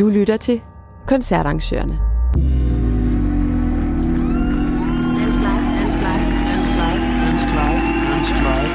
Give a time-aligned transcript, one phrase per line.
[0.00, 0.60] Du lytter til
[1.06, 1.98] Koncertarrangørerne.
[5.20, 8.72] Dansk Live, Dansk Live, Dansk Live, Dansk Live, Dansk Live.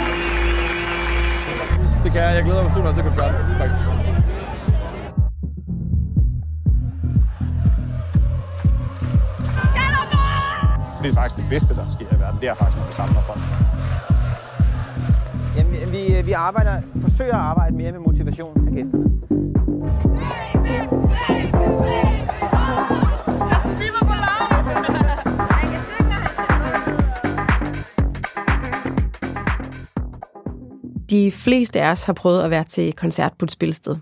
[2.04, 2.36] Det kan jeg.
[2.36, 3.86] Jeg glæder mig super til koncerten, faktisk.
[11.04, 12.40] Det er faktisk det bedste, der sker i verden.
[12.40, 13.40] Det er faktisk, når vi samler folk.
[15.58, 19.15] Jamen, vi, vi arbejder, forsøger at arbejde mere med motivation af gæsterne.
[31.10, 33.96] De fleste af os har prøvet at være til koncert på et spillested.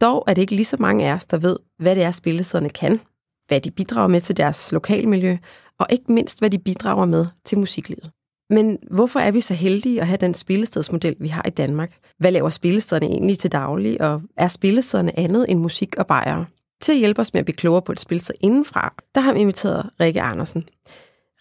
[0.00, 2.70] Dog er det ikke lige så mange af os, der ved, hvad det er, spillestederne
[2.70, 3.00] kan,
[3.48, 5.36] hvad de bidrager med til deres lokalmiljø,
[5.78, 8.10] og ikke mindst, hvad de bidrager med til musiklivet.
[8.50, 11.92] Men hvorfor er vi så heldige at have den spillestedsmodel, vi har i Danmark?
[12.18, 16.46] Hvad laver spillestederne egentlig til daglig, og er spillestederne andet end musik og bajere?
[16.80, 19.40] Til at hjælpe os med at blive klogere på et spillested indenfra, der har vi
[19.40, 20.68] inviteret Rikke Andersen.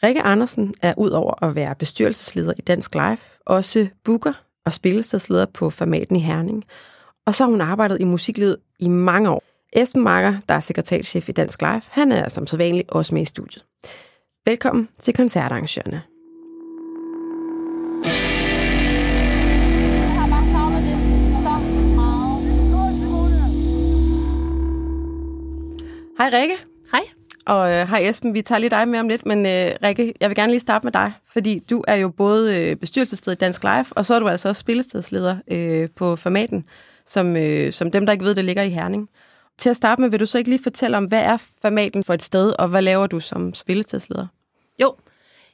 [0.04, 4.34] Rikke Andersen er udover at være bestyrelsesleder i Dansk Live, også booker
[4.68, 6.64] og spillestedsleder på Formaten i Herning.
[7.26, 9.44] Og så har hun arbejdet i musiklivet i mange år.
[9.74, 13.26] Esben Marker, der er sekretærchef i Dansk Live, han er som sædvanligt også med i
[13.26, 13.66] studiet.
[14.46, 16.02] Velkommen til koncertarrangørerne.
[21.44, 22.18] Bare det så meget.
[26.18, 26.67] Hej Rikke.
[27.48, 30.30] Og øh, hej Esben, vi tager lige dig med om lidt, men øh, Rikke, jeg
[30.30, 33.64] vil gerne lige starte med dig, fordi du er jo både øh, bestyrelsessted i Dansk
[33.64, 36.66] Live, og så er du altså også spillestedsleder øh, på Formaten,
[37.06, 39.10] som, øh, som dem, der ikke ved, det ligger i Herning.
[39.58, 42.14] Til at starte med, vil du så ikke lige fortælle om, hvad er Formaten for
[42.14, 44.28] et sted, og hvad laver du som spillestedsleder?
[44.82, 44.96] Jo,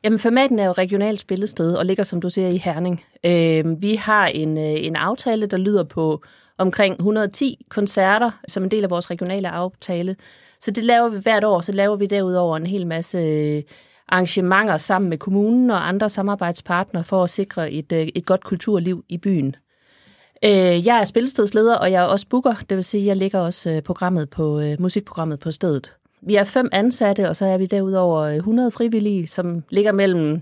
[0.04, 3.04] Jamen, Formaten er jo regionalt spillested og ligger, som du ser, i Herning.
[3.26, 6.24] Øh, vi har en, øh, en aftale, der lyder på
[6.58, 10.16] omkring 110 koncerter som en del af vores regionale aftale.
[10.64, 11.62] Så det laver vi hvert år.
[11.62, 13.64] Så laver vi derudover en hel masse øh,
[14.08, 19.04] arrangementer sammen med kommunen og andre samarbejdspartnere for at sikre et, øh, et godt kulturliv
[19.10, 19.56] i byen.
[20.46, 23.40] Øh, jeg er spillestedsleder, og jeg er også booker, det vil sige, at jeg ligger
[23.40, 25.94] også programmet på, musikprogrammet på stedet.
[26.22, 30.42] Vi er fem ansatte, og så er vi derudover 100 frivillige, som ligger mellem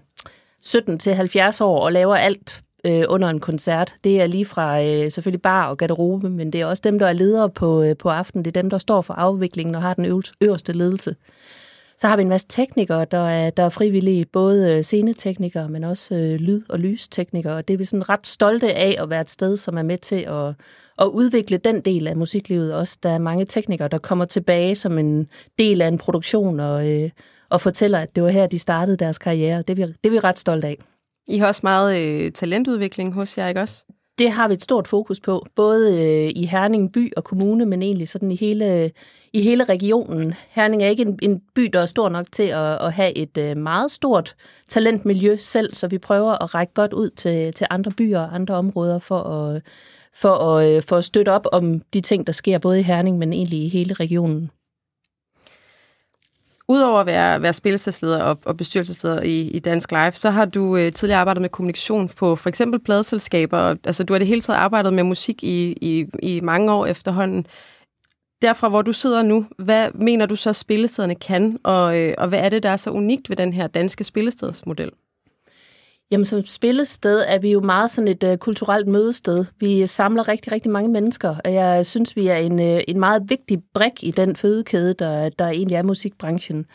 [0.61, 3.95] 17 til 70 år og laver alt øh, under en koncert.
[4.03, 7.07] Det er lige fra øh, selvfølgelig bar og garderobe, men det er også dem, der
[7.07, 8.45] er ledere på, øh, på aftenen.
[8.45, 11.15] Det er dem, der står for afviklingen og har den øverste ledelse.
[11.97, 15.83] Så har vi en masse teknikere, der er, der er frivillige, både øh, sceneteknikere, men
[15.83, 17.55] også øh, lyd- og lysteknikere.
[17.55, 19.97] Og det er vi sådan ret stolte af at være et sted, som er med
[19.97, 20.55] til at,
[20.99, 22.99] at udvikle den del af musiklivet også.
[23.03, 25.27] Der er mange teknikere, der kommer tilbage som en
[25.59, 27.09] del af en produktion og, øh,
[27.49, 29.57] og fortæller, at det var her, de startede deres karriere.
[29.57, 30.77] Det er vi, det er vi ret stolte af.
[31.31, 33.85] I har også meget øh, talentudvikling hos jer, ikke også?
[34.17, 37.81] Det har vi et stort fokus på, både øh, i Herning by og kommune, men
[37.81, 38.91] egentlig sådan i hele,
[39.33, 40.33] i hele regionen.
[40.49, 43.37] Herning er ikke en, en by, der er stor nok til at, at have et
[43.37, 44.35] øh, meget stort
[44.67, 48.55] talentmiljø selv, så vi prøver at række godt ud til, til andre byer og andre
[48.55, 49.61] områder for at,
[50.13, 53.17] for, at, øh, for at støtte op om de ting, der sker både i Herning,
[53.17, 54.51] men egentlig i hele regionen.
[56.71, 60.77] Udover at være, være spillestedsleder og, og bestyrelsesleder i, i Dansk Live, så har du
[60.77, 63.57] øh, tidligere arbejdet med kommunikation på for eksempel pladeselskaber.
[63.57, 66.85] Og, altså, du har det hele taget arbejdet med musik i, i, i mange år
[66.85, 67.45] efterhånden.
[68.41, 72.39] Derfra, hvor du sidder nu, hvad mener du så, spillestederne kan, og, øh, og hvad
[72.39, 74.91] er det, der er så unikt ved den her danske spillestedsmodel?
[76.11, 79.45] Jamen som spillested er vi jo meget sådan et øh, kulturelt mødested.
[79.59, 83.23] Vi samler rigtig, rigtig mange mennesker, og jeg synes, vi er en, øh, en meget
[83.29, 86.65] vigtig brik i den fødekæde, der, der egentlig er musikbranchen.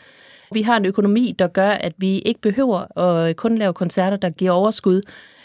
[0.53, 4.29] Vi har en økonomi, der gør, at vi ikke behøver at kun lave koncerter, der
[4.29, 5.01] giver overskud.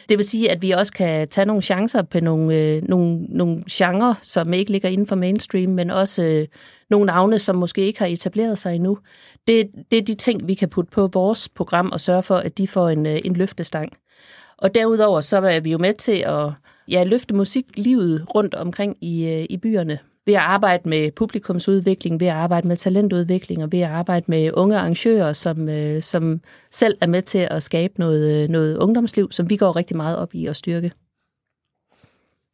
[0.09, 3.63] Det vil sige, at vi også kan tage nogle chancer på nogle, øh, nogle, nogle
[3.71, 6.47] genrer, som ikke ligger inden for mainstream, men også øh,
[6.91, 8.99] nogle navne, som måske ikke har etableret sig endnu.
[9.47, 12.59] Det, det er de ting, vi kan putte på vores program og sørge for, at
[12.59, 13.93] de får en, øh, en løftestang.
[14.59, 16.53] Og derudover så er vi jo med til at
[16.89, 22.27] ja, løfte musiklivet rundt omkring i, øh, i byerne ved at arbejde med publikumsudvikling, ved
[22.27, 26.99] at arbejde med talentudvikling og ved at arbejde med unge arrangører, som, øh, som selv
[27.01, 30.35] er med til at skabe noget, øh, noget ungdomsliv, som vi går rigtig meget op
[30.35, 30.93] i at styrke.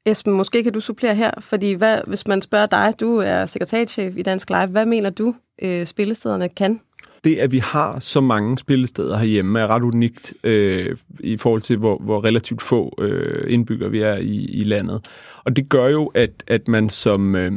[0.06, 4.16] Esben, måske kan du supplere her, fordi hvad, hvis man spørger dig, du er sekretærchef
[4.16, 6.80] i Dansk Live, hvad mener du, øh, spillestederne kan?
[7.24, 11.76] det, at vi har så mange spillesteder herhjemme, er ret unikt øh, i forhold til,
[11.76, 15.04] hvor, hvor relativt få øh, indbyggere vi er i, i landet.
[15.44, 17.36] Og det gør jo, at, at man som...
[17.36, 17.52] Øh,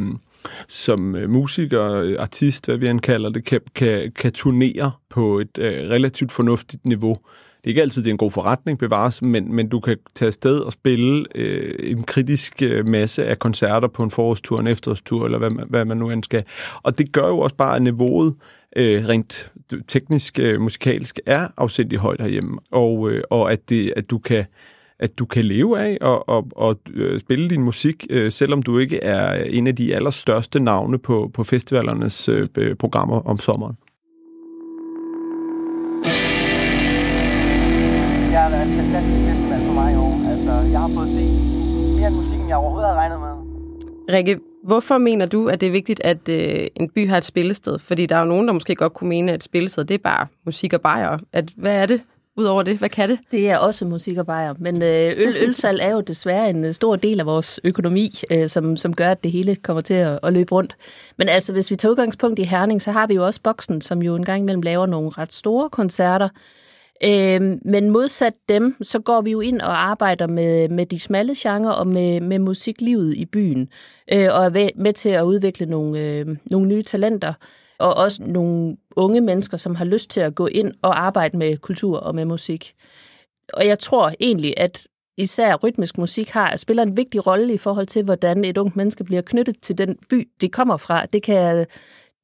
[0.67, 0.99] som
[1.29, 6.31] musiker, artist, hvad vi end kalder det, kan, kan, kan turnere på et øh, relativt
[6.31, 7.17] fornuftigt niveau
[7.61, 10.27] det er ikke altid, det er en god forretning bevares, men, men du kan tage
[10.27, 15.25] afsted og spille øh, en kritisk øh, masse af koncerter på en forårstur, en efterårstur,
[15.25, 16.43] eller hvad man, hvad man nu end skal.
[16.83, 18.35] Og det gør jo også bare, at niveauet
[18.75, 19.51] øh, rent
[19.87, 24.45] teknisk, øh, musikalsk er afsindig højt herhjemme, og, øh, og at, det, at du kan
[24.99, 28.77] at du kan leve af og, og, og øh, spille din musik, øh, selvom du
[28.77, 33.75] ikke er en af de allerstørste navne på, på festivalernes øh, programmer om sommeren.
[42.51, 44.15] Jeg overhovedet havde regnet med.
[44.15, 47.79] Rikke, hvorfor mener du, at det er vigtigt, at øh, en by har et spillested?
[47.79, 50.03] Fordi der er jo nogen, der måske godt kunne mene, at et spillested, det er
[50.03, 51.17] bare musik og bajer.
[51.33, 52.01] At, hvad er det
[52.37, 53.19] Udover det, hvad kan det?
[53.31, 56.73] Det er også musik og bajer, men øh, øl, ølsalg er jo desværre en øh,
[56.73, 60.19] stor del af vores økonomi, øh, som, som gør, at det hele kommer til at,
[60.23, 60.77] at løbe rundt.
[61.17, 64.01] Men altså, hvis vi tager udgangspunkt i Herning, så har vi jo også Boksen, som
[64.01, 66.29] jo en gang imellem laver nogle ret store koncerter.
[67.03, 71.33] Øh, men modsat dem, så går vi jo ind og arbejder med, med de smalle
[71.37, 73.69] genrer og med, med musiklivet i byen,
[74.13, 77.33] øh, og er med til at udvikle nogle, øh, nogle nye talenter
[77.79, 81.57] og også nogle unge mennesker, som har lyst til at gå ind og arbejde med
[81.57, 82.73] kultur og med musik.
[83.53, 84.87] Og jeg tror egentlig, at
[85.17, 89.03] især rytmisk musik har spiller en vigtig rolle i forhold til, hvordan et ungt menneske
[89.03, 91.05] bliver knyttet til den by, det kommer fra.
[91.05, 91.65] Det kan jeg,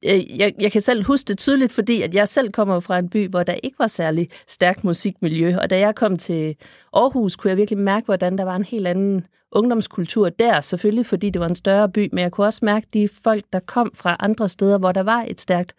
[0.04, 3.08] Øh, jeg, jeg kan selv huske det tydeligt, fordi at jeg selv kommer fra en
[3.08, 5.56] by, hvor der ikke var særlig stærkt musikmiljø.
[5.62, 6.56] Og da jeg kom til
[6.92, 11.30] Aarhus, kunne jeg virkelig mærke, hvordan der var en helt anden ungdomskultur der, selvfølgelig fordi
[11.30, 14.16] det var en større by, men jeg kunne også mærke de folk, der kom fra
[14.20, 15.74] andre steder, hvor der var et stærkt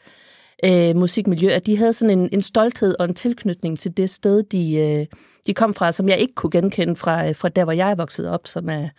[0.66, 4.44] øh, musikmiljø, at de havde sådan en, en stolthed og en tilknytning til det sted,
[4.44, 5.06] de, øh,
[5.48, 7.96] de kom fra, som jeg ikke kunne genkende fra, øh, fra der, hvor jeg er
[7.96, 8.90] vokset op, som er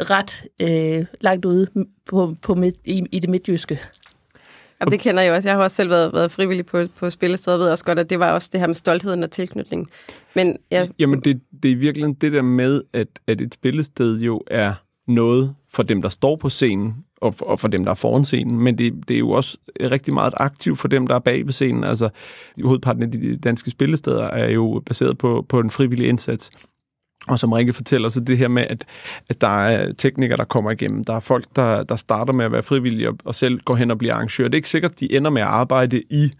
[0.00, 1.66] ret øh, langt ude
[2.06, 3.80] på, på midt, i, i det midtjyske.
[4.80, 5.48] Jamen, det kender jeg også.
[5.48, 8.10] Jeg har også selv været, været frivillig på, på spillestedet, og ved også godt, at
[8.10, 9.88] det var også det her med stoltheden og tilknytningen.
[10.34, 10.86] Men, ja.
[10.98, 14.74] Jamen, det, det er virkelig det der med, at, at et spillested jo er
[15.08, 18.24] noget for dem, der står på scenen, og for, og for dem, der er foran
[18.24, 21.46] scenen, men det, det er jo også rigtig meget aktivt for dem, der er bag
[21.46, 21.84] ved scenen.
[21.84, 22.08] Altså,
[22.64, 26.50] hovedparten af de danske spillesteder er jo baseret på, på en frivillig indsats.
[27.28, 28.84] Og som Rikke fortæller, så det her med, at,
[29.30, 31.04] at der er teknikere, der kommer igennem.
[31.04, 33.90] Der er folk, der, der starter med at være frivillige og, og selv går hen
[33.90, 34.44] og bliver arrangør.
[34.44, 36.32] Det er ikke sikkert, at de ender med at arbejde i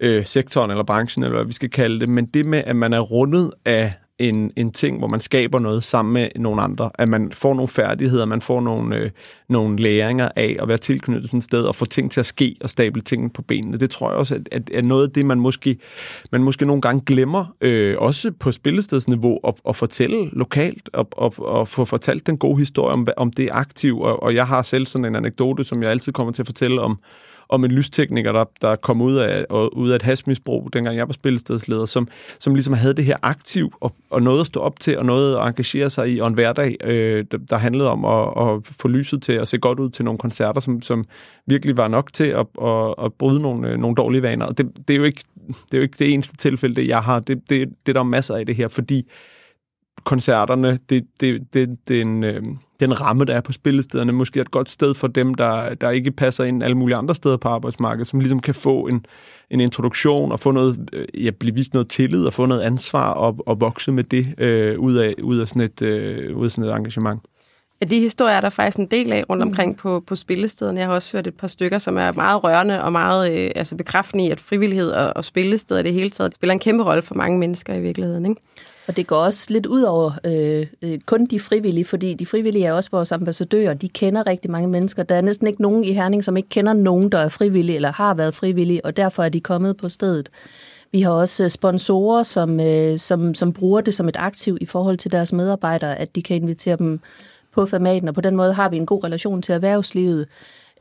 [0.00, 2.92] øh, sektoren eller branchen, eller hvad vi skal kalde det, men det med, at man
[2.92, 6.90] er rundet af en, en ting, hvor man skaber noget sammen med nogle andre.
[6.94, 9.10] At man får nogle færdigheder, man får nogle, øh,
[9.48, 12.56] nogle læringer af at være tilknyttet sådan et sted og få ting til at ske
[12.60, 13.76] og stable tingene på benene.
[13.76, 15.76] Det tror jeg også at, at, at noget af det, man måske,
[16.32, 21.34] man måske nogle gange glemmer, øh, også på spillestedsniveau, at, at fortælle lokalt og, og,
[21.38, 24.00] og få fortalt den gode historie om, om det er aktiv.
[24.00, 26.80] Og, og jeg har selv sådan en anekdote, som jeg altid kommer til at fortælle
[26.80, 26.98] om,
[27.48, 31.08] om en lystekniker, der, der kom ud af, og, ud af et hasmisbrug, dengang jeg
[31.08, 32.08] var spillestedsleder, som,
[32.38, 35.36] som ligesom havde det her aktiv og, og noget at stå op til, og noget
[35.36, 38.88] at engagere sig i, og en hverdag, øh, der, der handlede om at, at få
[38.88, 41.04] lyset til at se godt ud til nogle koncerter, som, som
[41.46, 44.46] virkelig var nok til at, at, at bryde nogle, øh, nogle dårlige vaner.
[44.46, 47.02] Og det, det, er jo ikke, det er jo ikke det eneste tilfælde, det jeg
[47.02, 47.20] har.
[47.20, 49.10] Det, det, det der er masser af det her, fordi
[50.04, 52.42] koncerterne, det, det, det, den, øh,
[52.80, 55.90] den ramme, der er på spillestederne, måske er et godt sted for dem, der, der
[55.90, 59.06] ikke passer ind alle mulige andre steder på arbejdsmarkedet, som ligesom kan få en,
[59.50, 63.12] en introduktion og få noget, øh, ja, blive vist noget tillid og få noget ansvar
[63.12, 66.50] og, og vokse med det øh, ud, af, ud, af sådan et, øh, ud af
[66.50, 67.20] sådan et engagement.
[67.80, 69.76] Ja, de historier er der faktisk en del af rundt omkring mm.
[69.76, 70.80] på, på spillestederne.
[70.80, 73.76] Jeg har også hørt et par stykker, som er meget rørende og meget øh, altså
[73.76, 77.02] bekræftende i, at frivillighed og, og spillesteder i det hele taget spiller en kæmpe rolle
[77.02, 78.26] for mange mennesker i virkeligheden.
[78.26, 78.40] Ikke?
[78.88, 82.66] Og det går også lidt ud over øh, øh, kun de frivillige, fordi de frivillige
[82.66, 83.74] er også vores ambassadører.
[83.74, 85.02] De kender rigtig mange mennesker.
[85.02, 87.92] Der er næsten ikke nogen i Herning, som ikke kender nogen, der er frivillige eller
[87.92, 90.28] har været frivillige, og derfor er de kommet på stedet.
[90.92, 94.66] Vi har også øh, sponsorer, som, øh, som, som bruger det som et aktiv i
[94.66, 97.00] forhold til deres medarbejdere, at de kan invitere dem
[97.54, 100.26] på formaten, og på den måde har vi en god relation til erhvervslivet.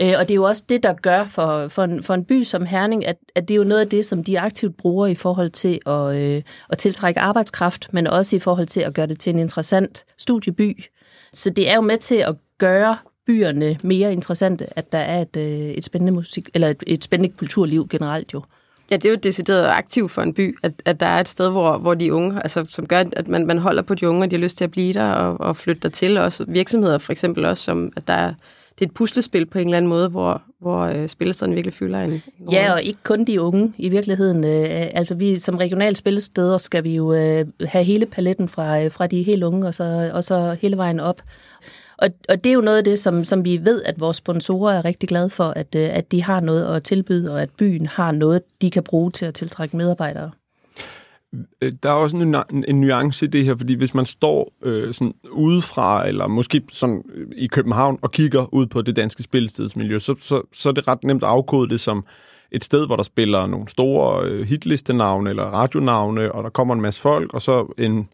[0.02, 2.44] Øh, og det er jo også det, der gør for, for, en, for en by
[2.44, 5.16] som Herning, at, at det er jo noget af det, som de aktivt bruger i
[5.16, 9.20] forhold til at, øh, at tiltrække arbejdskraft, men også i forhold til at gøre det
[9.20, 10.84] til en interessant studieby.
[11.34, 12.98] Så det er jo med til at gøre
[13.28, 17.36] byerne mere interessante, at der er et, øh, et spændende musik eller et, et spændende
[17.38, 18.44] kulturliv generelt jo.
[18.92, 21.50] Ja, det er jo decideret aktiv for en by, at, at der er et sted,
[21.50, 24.32] hvor, hvor de unge, altså som gør, at man, man holder på de unge, og
[24.32, 26.18] de har lyst til at blive der og, og flytte der til.
[26.18, 28.34] Også virksomheder for eksempel også, som at der er,
[28.80, 32.02] det er et puslespil på en eller anden måde, hvor, hvor øh, spillestederne virkelig fylder
[32.02, 34.44] en, en Ja, og ikke kun de unge i virkeligheden.
[34.44, 38.92] Øh, altså vi som regionale spillesteder skal vi jo øh, have hele paletten fra, øh,
[38.92, 41.22] fra de helt unge, og så, og så hele vejen op.
[41.98, 44.74] Og, og det er jo noget af det, som, som vi ved, at vores sponsorer
[44.74, 47.86] er rigtig glade for, at, øh, at de har noget at tilbyde, og at byen
[47.86, 50.32] har noget, de kan bruge til at tiltrække medarbejdere.
[51.62, 54.94] Øh, der er også en, en nuance i det her, fordi hvis man står øh,
[54.94, 60.00] sådan udefra, eller måske sådan øh, i København, og kigger ud på det danske spillestedsmiljø,
[60.00, 62.06] så, så, så er det ret nemt at afkode det som
[62.52, 66.82] et sted, hvor der spiller nogle store øh, hitlistenavne eller radionavne, og der kommer en
[66.82, 68.10] masse folk, og så en,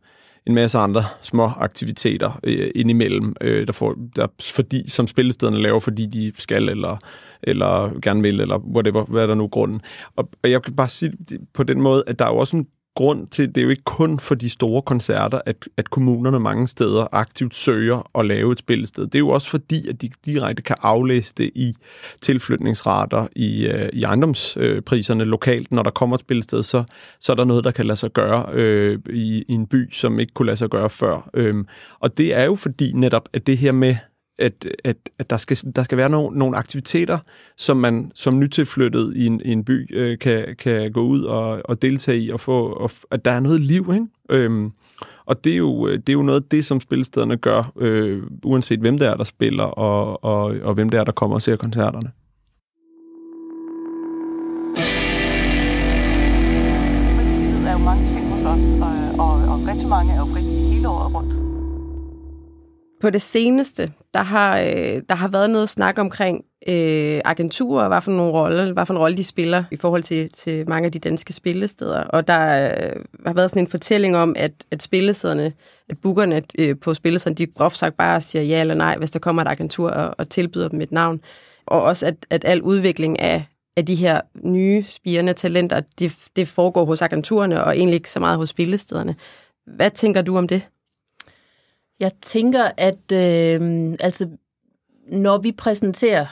[0.48, 5.80] en masse andre små aktiviteter øh, indimellem, øh, der får, der, fordi, som spillestederne laver,
[5.80, 6.98] fordi de skal, eller,
[7.44, 9.82] eller gerne vil, eller whatever, hvad er der nu grunden.
[10.16, 11.14] Og, og jeg kan bare sige
[11.54, 13.84] på den måde, at der er jo også en grund til, det er jo ikke
[13.84, 18.60] kun for de store koncerter, at, at kommunerne mange steder aktivt søger at lave et
[18.60, 19.04] spillested.
[19.04, 21.76] Det er jo også fordi, at de direkte kan aflæse det i
[22.22, 25.72] tilflytningsrater, i, øh, i ejendomspriserne lokalt.
[25.72, 26.84] Når der kommer et spillested, så,
[27.20, 30.20] så er der noget, der kan lade sig gøre øh, i, i en by, som
[30.20, 31.30] ikke kunne lade sig gøre før.
[31.34, 31.68] Øhm,
[32.00, 33.96] og det er jo fordi netop, at det her med
[34.40, 37.18] at, at, at der, skal, der skal være nogle, nogle aktiviteter,
[37.58, 41.62] som man som nytilflyttet i en, i en by øh, kan, kan gå ud og,
[41.66, 43.92] og deltage i, og få, og, at der er noget liv.
[43.94, 44.08] Ikke?
[44.30, 44.72] Øhm,
[45.26, 48.24] og det er, jo, øh, det er jo noget af det, som spillestederne gør, øh,
[48.44, 51.42] uanset hvem det er, der spiller, og, og, og hvem det er, der kommer og
[51.42, 52.12] ser koncerterne.
[57.16, 60.74] Frivillighed er jo mange ting hos os, og, og, og rigtig mange er jo frivillige
[60.74, 61.53] hele året rundt.
[63.04, 68.02] På det seneste, der har, øh, der har været noget snak omkring øh, agenturer, hvad
[68.02, 70.92] for, nogle rolle, hvad for en rolle de spiller i forhold til, til mange af
[70.92, 72.04] de danske spillesteder.
[72.04, 75.54] Og der øh, har været sådan en fortælling om, at, at spillestederne,
[75.90, 79.20] at bookerne øh, på spillestederne, de groft sagt bare siger ja eller nej, hvis der
[79.20, 81.22] kommer et agentur og, og tilbyder dem et navn.
[81.66, 83.46] Og også, at, at al udvikling af,
[83.78, 88.20] af de her nye spirende talenter, det, det foregår hos agenturerne, og egentlig ikke så
[88.20, 89.16] meget hos spillestederne.
[89.76, 90.68] Hvad tænker du om det?
[92.00, 94.30] Jeg tænker, at øh, altså,
[95.08, 96.26] når vi præsenterer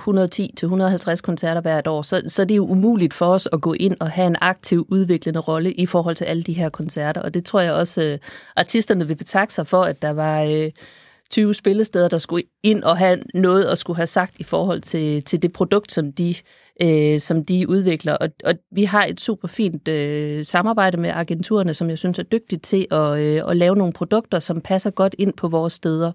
[0.00, 3.72] 110-150 koncerter hvert år, så, så det er det jo umuligt for os at gå
[3.72, 7.20] ind og have en aktiv udviklende rolle i forhold til alle de her koncerter.
[7.22, 8.18] Og det tror jeg også, øh,
[8.56, 10.70] artisterne vil betakke sig for, at der var øh,
[11.30, 15.24] 20 spillesteder, der skulle ind og have noget at skulle have sagt i forhold til,
[15.24, 16.34] til det produkt, som de,
[16.82, 18.12] øh, som de udvikler.
[18.16, 22.22] Og, og vi har et super fint øh, samarbejde med agenturerne, som jeg synes er
[22.22, 26.12] dygtigt til at, øh, at lave nogle produkter, som passer godt ind på vores steder.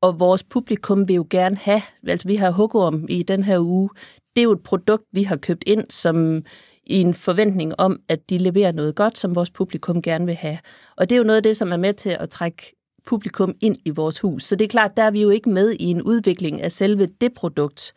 [0.00, 3.90] Og vores publikum vil jo gerne have, altså vi har hugorm i den her uge,
[4.36, 6.42] det er jo et produkt, vi har købt ind, som
[6.86, 10.58] i en forventning om, at de leverer noget godt, som vores publikum gerne vil have.
[10.96, 13.76] Og det er jo noget af det, som er med til at trække publikum ind
[13.84, 14.44] i vores hus.
[14.44, 17.08] Så det er klart, der er vi jo ikke med i en udvikling af selve
[17.20, 17.94] det produkt.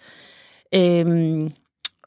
[0.76, 1.52] Øhm,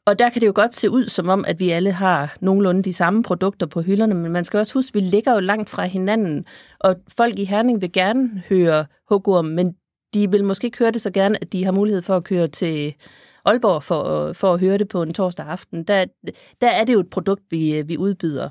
[0.05, 2.83] og der kan det jo godt se ud som om, at vi alle har nogenlunde
[2.83, 5.69] de samme produkter på hylderne, men man skal også huske, at vi ligger jo langt
[5.69, 6.45] fra hinanden,
[6.79, 9.75] og folk i Herning vil gerne høre hugorm, men
[10.13, 12.47] de vil måske ikke høre det så gerne, at de har mulighed for at køre
[12.47, 12.93] til
[13.45, 15.83] Aalborg for, for at høre det på en torsdag aften.
[15.83, 16.05] Der,
[16.61, 18.49] der er det jo et produkt, vi, vi udbyder.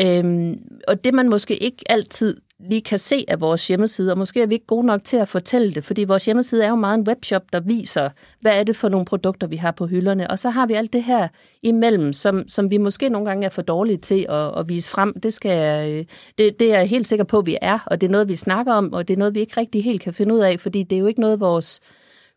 [0.00, 0.54] Øhm,
[0.88, 2.36] og det man måske ikke altid
[2.68, 5.28] lige kan se af vores hjemmeside, og måske er vi ikke gode nok til at
[5.28, 8.76] fortælle det, fordi vores hjemmeside er jo meget en webshop, der viser, hvad er det
[8.76, 10.30] for nogle produkter, vi har på hylderne.
[10.30, 11.28] Og så har vi alt det her
[11.62, 15.20] imellem, som, som vi måske nogle gange er for dårlige til at, at vise frem.
[15.20, 16.04] Det, skal, øh,
[16.38, 18.36] det, det er jeg helt sikker på, at vi er, og det er noget, vi
[18.36, 20.82] snakker om, og det er noget, vi ikke rigtig helt kan finde ud af, fordi
[20.82, 21.80] det er jo ikke noget, vores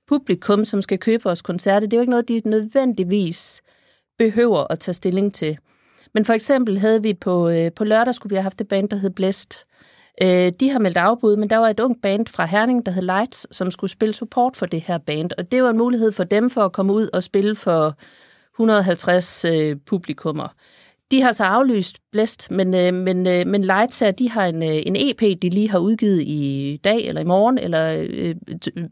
[0.08, 3.62] publikum, som skal købe vores koncerter, det er jo ikke noget, de nødvendigvis
[4.18, 5.58] behøver at tage stilling til.
[6.14, 8.90] Men for eksempel havde vi på, øh, på lørdag, skulle vi have haft et band,
[8.90, 9.66] der hed Blæst.
[10.22, 13.04] Øh, de har meldt afbud, men der var et ungt band fra Herning, der hed
[13.04, 15.32] Lights, som skulle spille support for det her band.
[15.38, 17.98] Og det var en mulighed for dem for at komme ud og spille for
[18.56, 20.48] 150 øh, publikummer.
[21.12, 24.64] De har så aflyst Blæst, men, øh, men, øh, men Lights her, de har en,
[24.64, 28.36] øh, en EP, de lige har udgivet i dag eller i morgen, eller øh,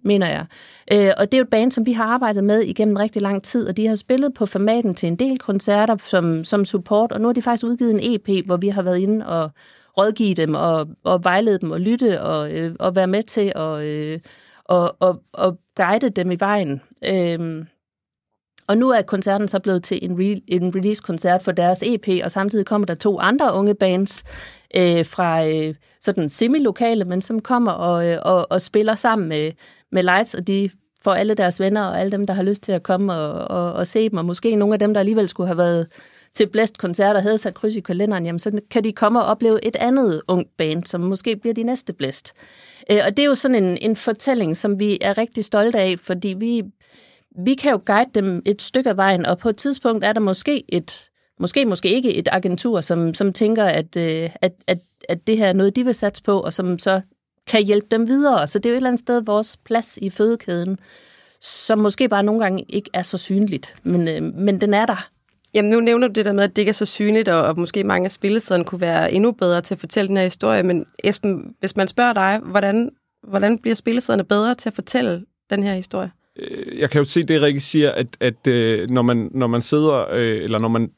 [0.03, 0.45] mener jeg.
[0.91, 3.43] Øh, og det er jo et band, som vi har arbejdet med igennem rigtig lang
[3.43, 7.21] tid, og de har spillet på formaten til en del koncerter som, som support, og
[7.21, 9.51] nu har de faktisk udgivet en EP, hvor vi har været inde og
[9.97, 13.81] rådgive dem og, og vejlede dem og lytte og, øh, og være med til at
[13.83, 14.19] øh,
[14.65, 16.81] og, og, og guide dem i vejen.
[17.05, 17.67] Øhm,
[18.67, 22.31] og nu er koncerten så blevet til en, re- en release-koncert for deres EP, og
[22.31, 24.23] samtidig kommer der to andre unge bands
[24.75, 29.51] øh, fra øh, sådan semi-lokale, men som kommer og, øh, og, og spiller sammen med,
[29.91, 30.69] med Lights, og de
[31.03, 33.73] får alle deres venner og alle dem, der har lyst til at komme og, og,
[33.73, 35.87] og se dem, og måske nogle af dem, der alligevel skulle have været
[36.35, 39.65] til Blæst-koncert og havde sat kryds i kalenderen, jamen så kan de komme og opleve
[39.65, 42.33] et andet ungt band, som måske bliver de næste Blæst.
[42.91, 45.99] Øh, og det er jo sådan en, en fortælling, som vi er rigtig stolte af,
[45.99, 46.63] fordi vi,
[47.45, 50.19] vi kan jo guide dem et stykke af vejen, og på et tidspunkt er der
[50.19, 51.09] måske et,
[51.39, 54.77] måske, måske ikke et agentur, som, som tænker, at, øh, at, at,
[55.09, 57.01] at det her er noget, de vil satse på, og som så
[57.47, 58.47] kan hjælpe dem videre.
[58.47, 60.79] Så det er jo et eller andet sted vores plads i fødekæden,
[61.41, 65.09] som måske bare nogle gange ikke er så synligt, men, øh, men den er der.
[65.53, 67.59] Jamen, nu nævner du det der med, at det ikke er så synligt, og, og
[67.59, 70.63] måske mange af spillestederne kunne være endnu bedre til at fortælle den her historie.
[70.63, 72.89] Men Esben, hvis man spørger dig, hvordan,
[73.27, 76.11] hvordan bliver spillestederne bedre til at fortælle den her historie?
[76.39, 79.61] Øh, jeg kan jo se det, Rikke siger, at, at øh, når, man, når man
[79.61, 80.91] sidder, øh, eller når man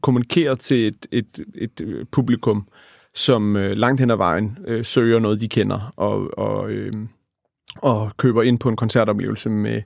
[0.00, 2.68] kommunikerer til et, et, et publikum,
[3.14, 6.92] som langt hen ad vejen øh, søger noget, de kender, og, og, øh,
[7.76, 9.82] og køber ind på en koncertoplevelse med,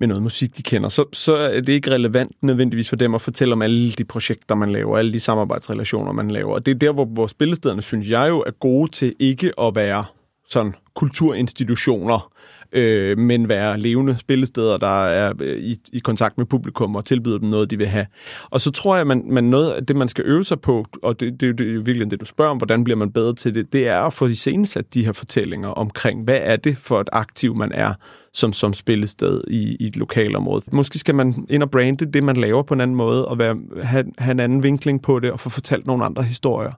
[0.00, 3.20] med noget musik, de kender, så, så er det ikke relevant nødvendigvis for dem at
[3.20, 6.54] fortælle om alle de projekter, man laver, alle de samarbejdsrelationer, man laver.
[6.54, 9.76] Og det er der, hvor, hvor spillestederne, synes jeg jo, er gode til ikke at
[9.76, 10.04] være
[10.48, 12.32] sådan kulturinstitutioner,
[12.72, 17.38] øh, men være levende spillesteder, der er øh, i, i kontakt med publikum og tilbyder
[17.38, 18.06] dem noget, de vil have.
[18.50, 20.86] Og så tror jeg, at man, man noget af det, man skal øve sig på,
[21.02, 23.34] og det, det, det er jo virkelig det, du spørger om, hvordan bliver man bedre
[23.34, 27.00] til det, det er at få iscenesat de her fortællinger omkring, hvad er det for
[27.00, 27.94] et aktiv, man er
[28.32, 30.62] som, som spillested i, i et lokalområde.
[30.72, 33.56] Måske skal man ind og brande det, man laver på en anden måde, og være,
[33.82, 36.72] have, have en anden vinkling på det, og få fortalt nogle andre historier,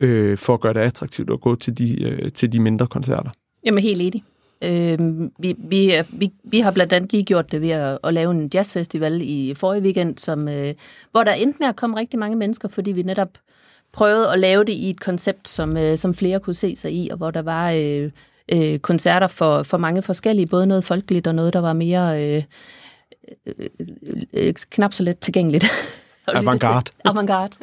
[0.00, 3.30] øh, for at gøre det attraktivt at gå til de, øh, til de mindre koncerter.
[3.64, 4.24] Jamen helt enig.
[4.62, 4.98] Øh,
[5.38, 8.50] vi, vi, vi, vi har blandt andet lige gjort det ved at, at lave en
[8.54, 10.74] jazzfestival i forrige weekend, som, øh,
[11.10, 13.28] hvor der endte med at komme rigtig mange mennesker, fordi vi netop
[13.92, 17.08] prøvede at lave det i et koncept, som, øh, som flere kunne se sig i,
[17.08, 18.10] og hvor der var øh,
[18.52, 22.42] øh, koncerter for, for mange forskellige, både noget folkeligt og noget, der var mere øh,
[23.46, 25.64] øh, øh, øh knap så let tilgængeligt.
[26.34, 26.92] Avantgarde.
[27.04, 27.56] Avantgarde.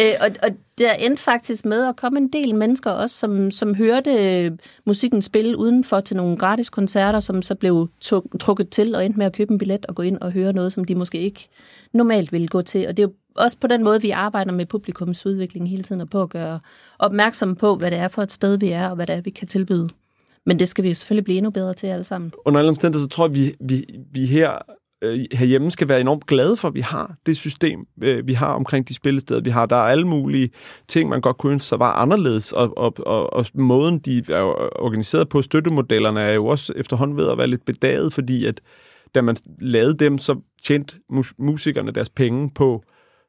[0.00, 3.74] øh, og, og der endte faktisk med at komme en del mennesker også, som, som
[3.74, 7.88] hørte musikken spille udenfor til nogle gratis koncerter, som så blev
[8.40, 10.72] trukket til og endte med at købe en billet og gå ind og høre noget,
[10.72, 11.48] som de måske ikke
[11.92, 12.88] normalt ville gå til.
[12.88, 16.00] Og det er jo også på den måde, vi arbejder med publikums udvikling hele tiden,
[16.00, 16.60] og på at gøre
[16.98, 19.30] opmærksom på, hvad det er for et sted, vi er, og hvad det er, vi
[19.30, 19.88] kan tilbyde.
[20.46, 22.32] Men det skal vi jo selvfølgelig blive endnu bedre til alle sammen.
[22.44, 24.58] Under alle omstændigheder, så tror jeg, vi, vi, vi her
[25.04, 28.52] øh, herhjemme skal være enormt glade for, at vi har det system, øh, vi har
[28.52, 29.66] omkring de spillesteder, vi har.
[29.66, 30.50] Der er alle mulige
[30.88, 34.42] ting, man godt kunne ønske sig var anderledes, og, og, og, og måden, de er
[34.80, 38.60] organiseret på, støttemodellerne, er jo også efterhånden ved at være lidt bedaget, fordi at
[39.14, 40.96] da man lavede dem, så tjente
[41.38, 42.82] musikerne deres penge på,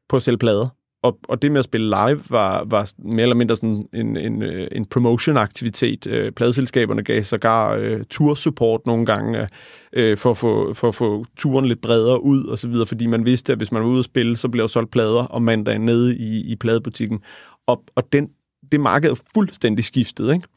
[0.09, 0.70] på at sælge plader
[1.05, 4.41] og, og det med at spille live var, var mere eller mindre sådan en, en,
[4.41, 6.07] øh, en promotion-aktivitet.
[6.07, 9.48] Øh, pladeselskaberne gav sågar øh, tour-support nogle gange
[9.94, 13.05] øh, for, at få, for at få turen lidt bredere ud og så videre, fordi
[13.05, 15.41] man vidste, at hvis man var ude at spille, så blev der solgt plader om
[15.41, 17.20] mandagen nede i, i pladebutikken.
[17.68, 18.29] Og, og den,
[18.72, 20.48] det marked er fuldstændig skiftet, ikke?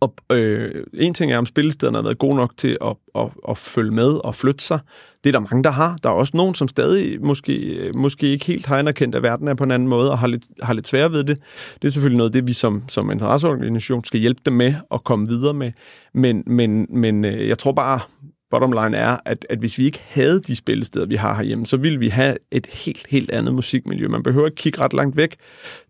[0.00, 3.58] Og øh, en ting er, om spillestederne har været gode nok til at, at, at
[3.58, 4.78] følge med og flytte sig.
[5.24, 5.98] Det er der mange, der har.
[6.02, 9.54] Der er også nogen, som stadig måske, måske ikke helt har anerkendt, at verden er
[9.54, 11.38] på en anden måde og har lidt, har lidt svært ved det.
[11.82, 15.28] Det er selvfølgelig noget, det vi som, som interesseorganisation skal hjælpe dem med at komme
[15.28, 15.72] videre med.
[16.14, 18.00] Men, men, men øh, jeg tror bare,
[18.50, 21.76] bottom line er, at, at hvis vi ikke havde de spillesteder, vi har herhjemme, så
[21.76, 24.08] ville vi have et helt, helt andet musikmiljø.
[24.08, 25.36] Man behøver ikke kigge ret langt væk.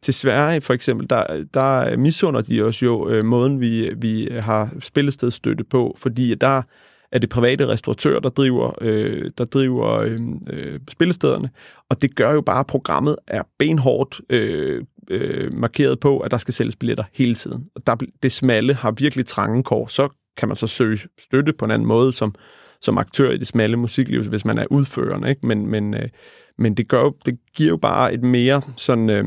[0.03, 4.71] Til Sverige for eksempel, der, der misunder de os jo øh, måden, vi, vi har
[4.81, 6.63] spillestedsstøtte på, fordi der
[7.13, 11.51] er det private restauratører, der driver, øh, der driver øh, øh, spillestederne,
[11.91, 16.39] og det gør jo bare, at programmet er benhårdt øh, øh, markeret på, at der
[16.39, 17.65] skal sælges billetter hele tiden.
[17.75, 21.65] Og der, det smalle har virkelig trange kår, så kan man så søge støtte på
[21.65, 22.35] en anden måde som,
[22.81, 25.29] som aktør i det smalle musikliv, hvis man er udførende.
[25.29, 25.47] Ikke?
[25.47, 26.09] Men, men, øh,
[26.59, 29.11] men det, gør, det giver jo bare et mere sådan...
[29.11, 29.25] Øh,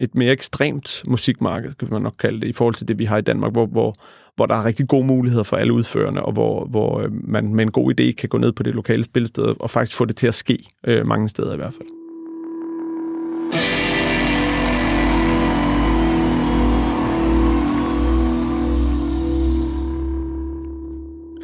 [0.00, 3.18] et mere ekstremt musikmarked, kan man nok kalde det, i forhold til det, vi har
[3.18, 3.94] i Danmark, hvor, hvor,
[4.36, 7.64] hvor der er rigtig gode muligheder for alle udførende, og hvor, hvor øh, man med
[7.64, 10.26] en god idé kan gå ned på det lokale spilsted og faktisk få det til
[10.26, 12.03] at ske øh, mange steder i hvert fald.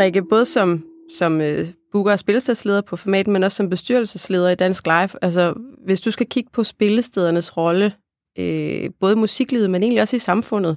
[0.00, 0.84] Rikke, både som,
[1.18, 5.08] som øh, booker og spillestedsleder på formaten, men også som bestyrelsesleder i Dansk Live.
[5.22, 7.92] Altså, hvis du skal kigge på spillestedernes rolle,
[8.38, 10.76] øh, både i musiklivet, men egentlig også i samfundet,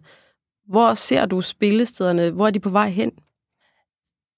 [0.67, 2.29] hvor ser du spillestederne?
[2.29, 3.11] Hvor er de på vej hen?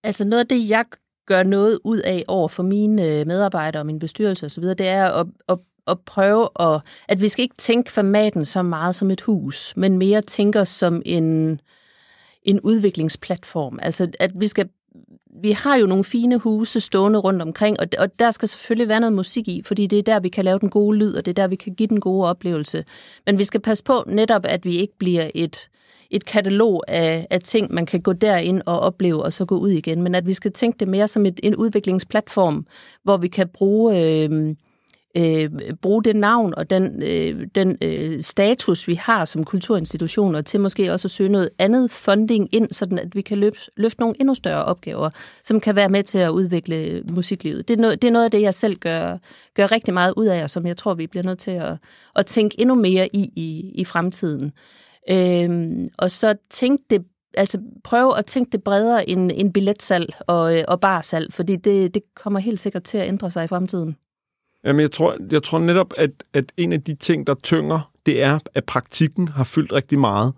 [0.04, 0.86] Altså noget af det, jeg
[1.28, 5.06] gør noget ud af over for mine øh, medarbejdere og min bestyrelse osv., det er
[5.06, 9.22] at, at, at prøve at, at vi skal ikke tænke formaten så meget som et
[9.22, 11.62] hus, men mere tænke os som en,
[12.44, 13.80] en udviklingsplatform.
[13.82, 14.70] Altså, at vi skal
[15.42, 19.00] vi har jo nogle fine huse stående rundt omkring, og, og der skal selvfølgelig være
[19.00, 21.32] noget musik i, fordi det er der, vi kan lave den gode lyd, og det
[21.32, 22.86] er der, vi kan give den gode oplevelse.
[23.26, 25.70] Men vi skal passe på netop, at vi ikke bliver et,
[26.12, 29.70] et katalog af, af ting, man kan gå derind og opleve, og så gå ud
[29.70, 32.66] igen, men at vi skal tænke det mere som et, en udviklingsplatform,
[33.04, 34.00] hvor vi kan bruge...
[34.00, 34.56] Øh,
[35.18, 35.50] øh,
[35.82, 40.92] bruge det navn og den, øh, den øh, status, vi har som kulturinstitutioner, til måske
[40.92, 44.36] også at søge noget andet funding ind, sådan at vi kan løfte, løfte nogle endnu
[44.36, 45.10] større opgaver,
[45.44, 47.68] som kan være med til at udvikle musiklivet.
[47.68, 49.18] Det er noget, det er noget af det, jeg selv gør,
[49.56, 51.78] gør rigtig meget ud af, og som jeg tror, vi bliver nødt til at,
[52.16, 54.52] at tænke endnu mere i i, i fremtiden.
[55.10, 57.06] Øhm, og så tænk det
[57.38, 61.94] altså prøve at tænke det bredere end, end billetsalg og, øh, og barsalg, fordi det,
[61.94, 63.96] det kommer helt sikkert til at ændre sig i fremtiden.
[64.66, 68.24] Jamen, jeg tror, jeg tror netop, at, at en af de ting, der tynger, det
[68.24, 70.34] er, at praktikken har fyldt rigtig meget.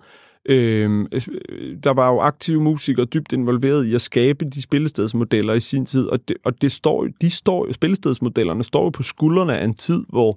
[0.45, 5.59] Øhm, øh, der var jo aktive musikere dybt involveret i at skabe de spillestedsmodeller i
[5.59, 9.63] sin tid, og, det, og det står, de står, spillestedsmodellerne står jo på skuldrene af
[9.63, 10.35] en tid, hvor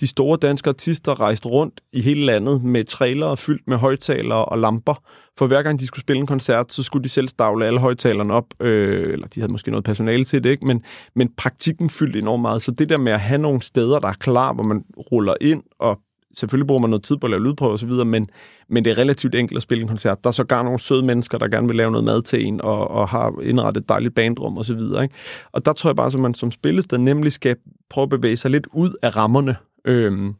[0.00, 4.58] de store danske artister rejste rundt i hele landet med trailere fyldt med højtalere og
[4.58, 4.94] lamper.
[5.38, 8.34] For hver gang de skulle spille en koncert, så skulle de selv stavle alle højtalerne
[8.34, 10.66] op, øh, eller de havde måske noget personale til det, ikke?
[10.66, 10.82] Men,
[11.14, 12.62] men praktikken fyldte enormt meget.
[12.62, 15.62] Så det der med at have nogle steder, der er klar, hvor man ruller ind
[15.78, 16.00] og
[16.34, 18.28] selvfølgelig bruger man noget tid på at lave lydprøver osv., men,
[18.68, 20.24] men det er relativt enkelt at spille en koncert.
[20.24, 22.90] Der er sågar nogle søde mennesker, der gerne vil lave noget mad til en, og,
[22.90, 24.76] og har indrettet et dejligt bandrum osv.
[24.76, 25.14] Og, ikke?
[25.52, 27.56] og der tror jeg bare, at man som spillested nemlig skal
[27.90, 30.34] prøve at bevæge sig lidt ud af rammerne, Øhm,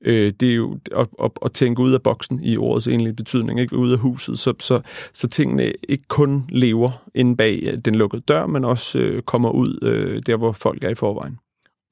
[0.00, 3.60] øh, det er jo at, at, at tænke ud af boksen i ordets egentlige betydning,
[3.60, 4.80] ikke ud af huset, så, så,
[5.12, 9.50] så tingene ikke kun lever inde bag øh, den lukkede dør, men også øh, kommer
[9.50, 11.38] ud øh, der, hvor folk er i forvejen.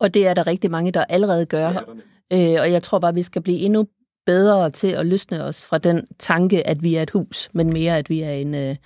[0.01, 1.69] Og det er der rigtig mange, der allerede gør.
[2.33, 3.87] Øh, og jeg tror bare, vi skal blive endnu
[4.27, 7.99] bedre til at løsne os fra den tanke, at vi er et hus, men mere,
[7.99, 8.77] at vi er en, øh,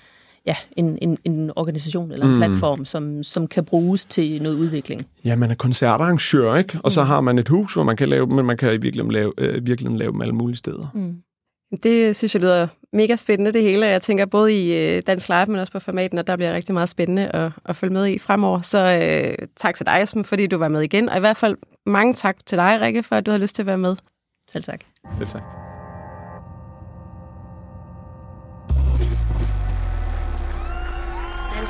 [0.47, 2.39] ja, en, en, en organisation eller en mm.
[2.39, 5.07] platform, som, som kan bruges til noget udvikling.
[5.25, 6.75] Ja, man er koncertarrangør, ikke?
[6.75, 6.91] Og mm.
[6.91, 9.33] så har man et hus, hvor man kan lave men man kan i virkeligheden lave,
[9.39, 10.91] øh, virkeligheden lave dem alle mulige steder.
[10.95, 11.17] Mm.
[11.83, 13.87] Det synes jeg lyder mega spændende, det hele.
[13.87, 16.75] Jeg tænker både i øh, Dansk Live, men også på formaten, og der bliver rigtig
[16.75, 18.61] meget spændende at, at følge med i fremover.
[18.61, 21.09] Så øh, tak til dig, Esben, fordi du var med igen.
[21.09, 23.63] Og i hvert fald mange tak til dig, Rikke, for at du har lyst til
[23.63, 23.97] at være med.
[24.49, 24.81] Selv tak.
[25.19, 25.70] Selv tak.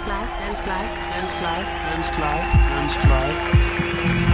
[0.00, 4.29] Dance Clive, Dance Clive, Dance Clive, Dance Clive, Dance Clive.